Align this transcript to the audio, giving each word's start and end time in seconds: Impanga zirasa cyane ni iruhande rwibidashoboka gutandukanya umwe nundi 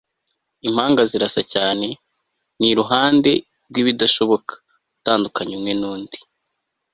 Impanga 0.67 1.01
zirasa 1.11 1.41
cyane 1.53 1.87
ni 2.59 2.67
iruhande 2.73 3.31
rwibidashoboka 3.69 4.53
gutandukanya 4.93 5.53
umwe 5.57 5.73
nundi 5.79 6.17